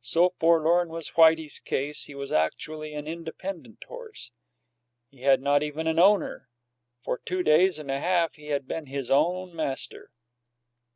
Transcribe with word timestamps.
So 0.00 0.30
forlorn 0.40 0.88
was 0.88 1.12
Whitey's 1.12 1.60
case, 1.60 2.06
he 2.06 2.14
was 2.16 2.32
actually 2.32 2.92
an 2.94 3.06
independent 3.06 3.84
horse; 3.84 4.32
he 5.10 5.20
had 5.22 5.40
not 5.40 5.62
even 5.62 5.86
an 5.86 6.00
owner. 6.00 6.48
For 7.04 7.18
two 7.18 7.44
days 7.44 7.78
and 7.78 7.88
a 7.88 8.00
half 8.00 8.34
he 8.34 8.48
had 8.48 8.66
been 8.66 8.86
his 8.86 9.12
own 9.12 9.54
master. 9.54 10.10